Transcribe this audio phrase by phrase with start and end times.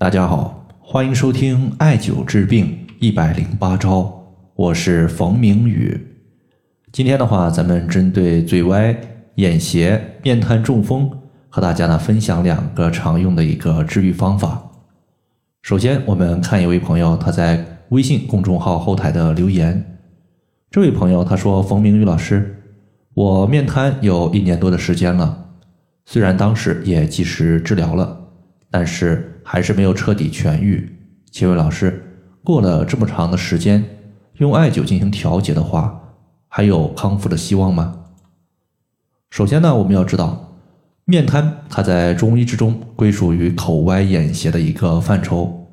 [0.00, 4.10] 大家好，欢迎收听艾灸治病一百零八招，
[4.54, 5.94] 我是冯明宇。
[6.90, 8.98] 今天的话，咱们针对嘴歪、
[9.34, 11.10] 眼斜、面瘫、中风，
[11.50, 14.70] 和大家呢分享两个常用的一个治愈方法。
[15.60, 19.98] 首先，我们看一位朋友他在微信公众号后台的留言。
[20.70, 22.62] 这位朋友他说：“冯明宇老师，
[23.12, 25.50] 我面瘫有一年多的时间了，
[26.06, 28.16] 虽然当时也及时治疗了。”
[28.70, 30.96] 但是还是没有彻底痊愈，
[31.30, 32.02] 请问老师，
[32.44, 33.84] 过了这么长的时间，
[34.34, 36.00] 用艾灸进行调节的话，
[36.48, 37.96] 还有康复的希望吗？
[39.30, 40.56] 首先呢，我们要知道，
[41.04, 45.68] 面瘫它在中医之中归属于口歪眼斜的一个范畴。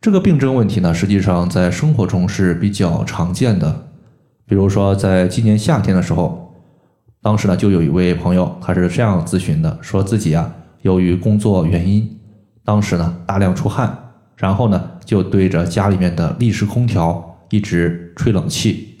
[0.00, 3.88] 这个病症问题呢，实际上在生活中是比较常见的。
[4.46, 6.54] 比如说，在今年夏天的时候，
[7.22, 10.54] 当时呢就有一位朋友，他是这样咨询的，说自己啊。
[10.84, 12.20] 由于工作原因，
[12.62, 18.98] 当时呢大量出汗，然后呢就对着家里面的立式空调一直吹冷气。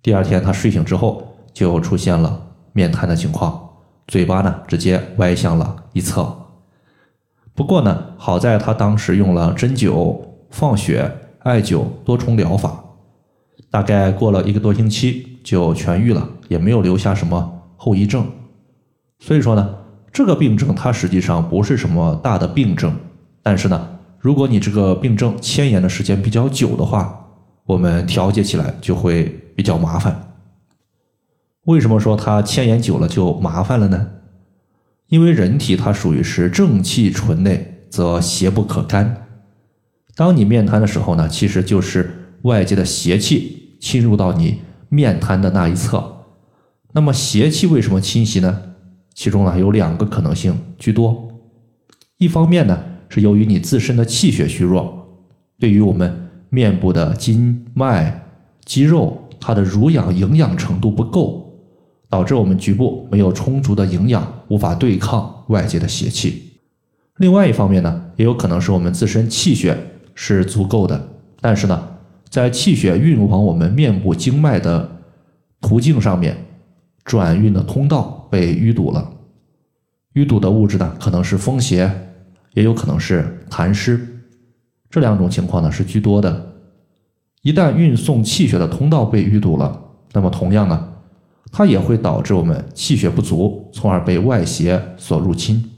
[0.00, 2.40] 第二天他睡醒之后就出现了
[2.72, 3.60] 面瘫的情况，
[4.06, 6.32] 嘴巴呢直接歪向了一侧。
[7.56, 10.16] 不过呢好在他当时用了针灸、
[10.50, 12.84] 放血、艾灸多重疗法，
[13.68, 18.24] 大概过了一个多星期就痊愈了，也没有留下什么后遗症。
[19.18, 19.85] 所以说呢。
[20.16, 22.96] 这个病症它实际上不是什么大的病症，
[23.42, 27.26] 但是呢，如果你这个病症牵延的时间比较久的话，
[27.66, 30.32] 我们调节起来就会比较麻烦。
[31.66, 34.08] 为什么说它牵延久了就麻烦了呢？
[35.08, 39.26] 因为人体它属于是正气纯内，则邪不可干。
[40.14, 46.24] 当你面瘫的时候呢，其实就是外界的邪气侵入到你面瘫的那一侧。
[46.92, 48.62] 那么邪气为什么侵袭呢？
[49.16, 51.26] 其中呢有两个可能性居多，
[52.18, 52.78] 一方面呢
[53.08, 55.08] 是由于你自身的气血虚弱，
[55.58, 58.26] 对于我们面部的筋脉、
[58.66, 61.50] 肌肉，它的濡养营养程度不够，
[62.10, 66.52] 导致我们局部没有充足的营养，无法对抗外界的邪气。
[67.16, 69.74] 另外一方面呢，也有可能是我们自身气血
[70.14, 71.08] 是足够的，
[71.40, 71.88] 但是呢，
[72.28, 74.98] 在气血运往我们面部经脉的
[75.62, 76.36] 途径上面。
[77.06, 79.12] 转运的通道被淤堵了，
[80.14, 81.88] 淤堵的物质呢，可能是风邪，
[82.52, 84.24] 也有可能是痰湿，
[84.90, 86.54] 这两种情况呢是居多的。
[87.42, 89.80] 一旦运送气血的通道被淤堵了，
[90.12, 90.94] 那么同样呢，
[91.52, 95.70] 它也会导致我们气血不足，从而被外邪所入侵。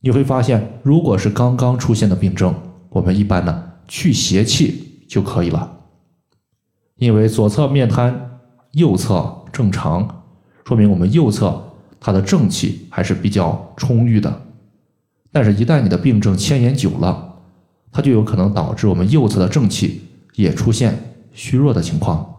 [0.00, 2.52] 你会发现，如果是刚刚出现的病症，
[2.90, 5.84] 我们一般呢去邪气就可以了，
[6.96, 8.40] 因为左侧面瘫，
[8.72, 9.43] 右侧。
[9.54, 10.24] 正常，
[10.66, 11.62] 说明我们右侧
[12.00, 14.42] 它的正气还是比较充裕的。
[15.30, 17.36] 但是，一旦你的病症牵延久了，
[17.92, 20.02] 它就有可能导致我们右侧的正气
[20.34, 22.34] 也出现虚弱的情况。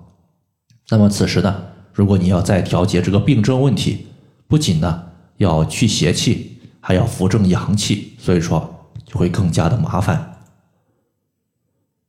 [0.89, 4.07] 那么，此时呢，如果你要再调节这个病症问题，
[4.47, 5.03] 不仅呢
[5.37, 10.41] 要去邪气，还要扶正阳气，所以说就会更加的麻烦。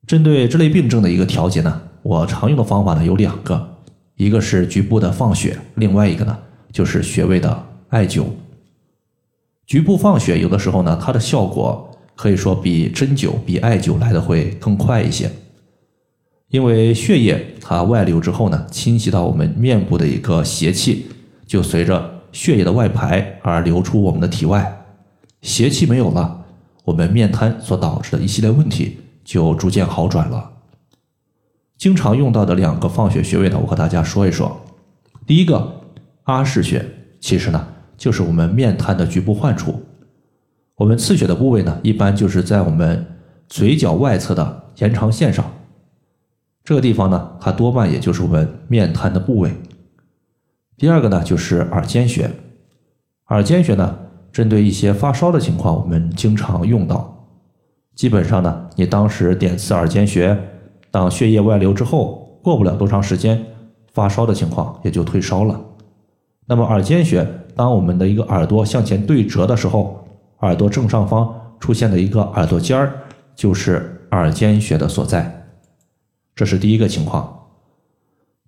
[0.04, 3.75] 针对这类病症的一个调节呢，我常用的方法呢有两个。
[4.16, 6.36] 一个是局部的放血，另外一个呢
[6.72, 8.24] 就是穴位的艾灸。
[9.66, 15.30] 局部放血有的时候呢，它的效果可以说比针灸、比艾灸来的会更快一些，
[16.48, 21.06] 因为血液它外流之后呢，侵袭到我们面部的一个邪气，
[21.46, 24.84] 就随着血液的外排而流出我们的体外，
[25.42, 26.44] 邪气没有了，
[26.84, 30.52] 我们面瘫所导致的一系列问题就逐渐好转了。
[31.78, 34.60] 经常用到的两个放血穴位呢，我和大家说一说。
[35.26, 35.82] 第一个
[36.22, 36.84] 阿是穴，
[37.20, 39.82] 其实呢就是我们面瘫的局部患处。
[40.76, 43.04] 我们刺血的部位呢，一般就是在我们
[43.48, 45.44] 嘴角外侧的延长线上。
[46.64, 49.52] 这个地方呢，它多半也就是我们面瘫的部位。
[50.78, 52.30] 第二个呢，就是耳尖穴。
[53.28, 53.98] 耳尖穴呢，
[54.32, 57.28] 针对一些发烧的情况，我们经常用到。
[57.94, 60.38] 基本上呢，你当时点刺耳尖穴。
[60.96, 63.44] 当血液外流之后，过不了多长时间，
[63.92, 65.60] 发烧的情况也就退烧了。
[66.46, 70.02] 那么耳尖穴，当我们的一个耳朵向前对折的时候，
[70.38, 72.94] 耳朵正上方出现的一个耳朵尖儿，
[73.34, 75.50] 就是耳尖穴的所在。
[76.34, 77.40] 这是第一个情况。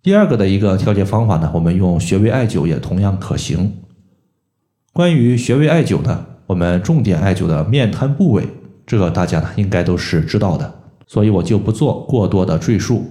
[0.00, 3.74] 第二个的一个调节方法呢，我们用穴位艾灸也同样可行。
[4.94, 8.48] 关于穴位艾灸呢，我们重点艾灸的面瘫部位，
[8.86, 10.77] 这个大家呢应该都是知道的。
[11.08, 13.05] 所以我就不做过多的赘述，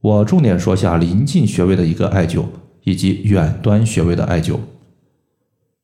[0.00, 2.44] 我重点说下临近穴位的一个艾灸，
[2.84, 4.58] 以及远端穴位的艾灸。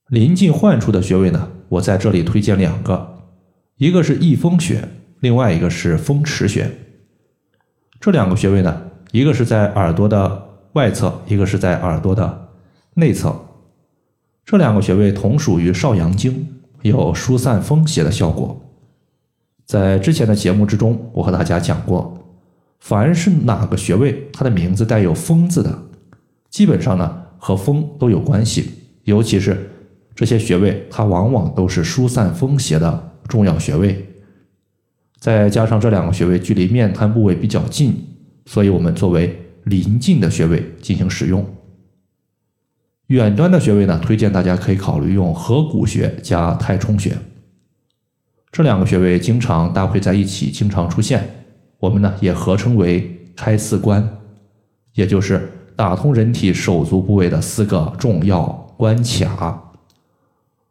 [0.09, 3.19] 临近患处的穴位呢，我在这里推荐两个，
[3.79, 4.89] 一个是翳风穴，
[5.21, 6.71] 另外一个是风池穴。
[7.99, 12.49] 这两个穴位呢，一个是在耳朵的外侧，一个是在耳朵的
[12.95, 13.35] 内侧。
[14.45, 16.47] 这两个穴位同属于少阳经，
[16.83, 18.61] 有疏散风邪的效果。
[19.67, 22.17] 在之前的节目之中，我和大家讲过，
[22.81, 25.83] 凡是哪个穴位，它的名字带有“风”字的，
[26.51, 28.71] 基本上呢和风都有关系。
[29.05, 29.71] 尤其是
[30.15, 34.07] 这些穴位，它往往都是疏散风邪的重要穴位。
[35.19, 37.95] 再加上这两个穴位距离面瘫部位比较近，
[38.45, 41.45] 所以我们作为临近的穴位进行使用。
[43.07, 47.17] 远端的穴位呢，推荐大家可以考虑用合谷穴加太冲穴。
[48.55, 51.29] 这两个穴位经常搭配在一起，经常出现，
[51.81, 54.09] 我们呢也合称为开四关，
[54.93, 58.47] 也就是打通人体手足部位的四个重要
[58.77, 59.73] 关卡。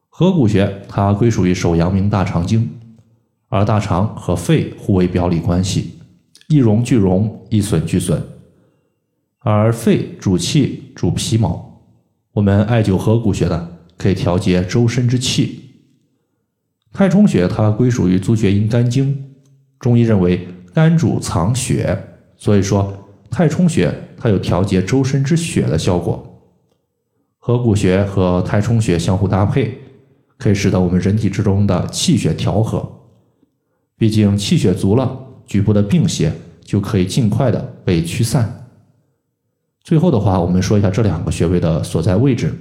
[0.07, 2.69] 合谷穴它归属于手阳明大肠经。
[3.49, 5.99] 而大肠和肺互为表里关系，
[6.47, 8.23] 一荣俱荣，一损俱损。
[9.39, 11.83] 而肺主气，主皮毛。
[12.31, 15.62] 我们艾灸合谷穴呢，可以调节周身之气。
[16.93, 19.25] 太冲穴它归属于足厥阴肝经，
[19.79, 21.97] 中医认为肝主藏血，
[22.37, 22.93] 所以说
[23.31, 26.29] 太冲穴它有调节周身之血的效果。
[27.39, 29.75] 合谷穴和太冲穴相互搭配，
[30.37, 32.87] 可以使得我们人体之中的气血调和。
[33.97, 36.31] 毕竟气血足了，局部的病邪
[36.61, 38.69] 就可以尽快的被驱散。
[39.83, 42.53] 最后的话，我们说一下这两个穴位的所在位置。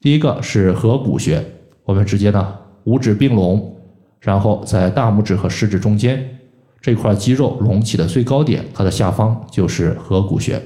[0.00, 1.44] 第一个是合谷穴，
[1.84, 3.76] 我们直接呢五指并拢，
[4.18, 6.38] 然后在大拇指和食指中间
[6.80, 10.60] 这块肌肉隆起的最高点，它的下方就是合谷穴。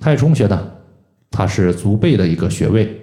[0.00, 0.72] 太冲穴呢，
[1.30, 3.00] 它是足背的一个穴位，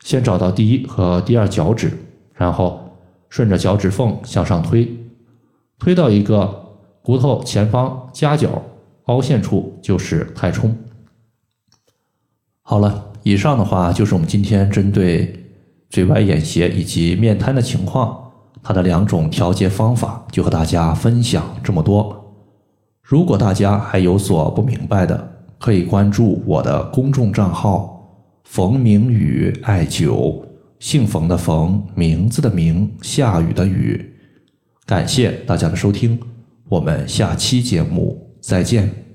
[0.00, 1.92] 先找到第一和第二脚趾，
[2.32, 2.84] 然后。
[3.30, 4.90] 顺着脚趾缝向上推，
[5.78, 8.62] 推到一个骨头前方夹角
[9.04, 10.74] 凹陷处就是太冲。
[12.62, 15.47] 好了，以上的话就是我们今天针对
[15.90, 18.30] 嘴歪眼斜以及面瘫的情况，
[18.62, 22.14] 它的两种调节方法，就和大家分享这么多。
[23.02, 30.42] 如果大家还有所不明白的，可以关注我的公众账号“冯明宇艾灸”。
[30.78, 34.14] 姓冯的冯，名字的名，下雨的雨。
[34.86, 36.16] 感谢大家的收听，
[36.68, 39.07] 我们下期节目再见。